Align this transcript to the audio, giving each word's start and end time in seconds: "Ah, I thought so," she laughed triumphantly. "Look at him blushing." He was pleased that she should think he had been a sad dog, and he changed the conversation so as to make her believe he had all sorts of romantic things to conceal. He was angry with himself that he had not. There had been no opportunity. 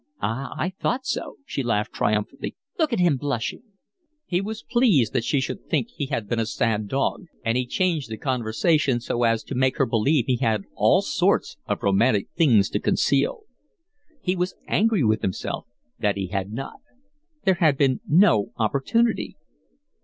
"Ah, 0.19 0.55
I 0.57 0.71
thought 0.71 1.05
so," 1.05 1.35
she 1.45 1.61
laughed 1.61 1.93
triumphantly. 1.93 2.55
"Look 2.79 2.91
at 2.91 2.99
him 2.99 3.17
blushing." 3.17 3.61
He 4.25 4.41
was 4.41 4.63
pleased 4.63 5.13
that 5.13 5.23
she 5.23 5.39
should 5.39 5.69
think 5.69 5.89
he 5.91 6.07
had 6.07 6.27
been 6.27 6.39
a 6.39 6.47
sad 6.47 6.87
dog, 6.87 7.25
and 7.45 7.55
he 7.55 7.67
changed 7.67 8.09
the 8.09 8.17
conversation 8.17 8.99
so 8.99 9.21
as 9.21 9.43
to 9.43 9.53
make 9.53 9.77
her 9.77 9.85
believe 9.85 10.25
he 10.25 10.37
had 10.37 10.63
all 10.73 11.03
sorts 11.03 11.57
of 11.67 11.83
romantic 11.83 12.29
things 12.35 12.67
to 12.71 12.79
conceal. 12.79 13.43
He 14.23 14.35
was 14.35 14.55
angry 14.67 15.03
with 15.03 15.21
himself 15.21 15.67
that 15.99 16.17
he 16.17 16.29
had 16.29 16.51
not. 16.51 16.79
There 17.43 17.57
had 17.61 17.77
been 17.77 17.99
no 18.07 18.53
opportunity. 18.57 19.37